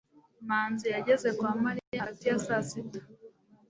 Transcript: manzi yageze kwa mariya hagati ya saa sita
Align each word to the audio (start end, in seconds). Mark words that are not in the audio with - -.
manzi 0.47 0.87
yageze 0.95 1.27
kwa 1.37 1.51
mariya 1.63 1.99
hagati 2.01 2.23
ya 2.29 2.37
saa 2.45 2.63
sita 2.69 2.99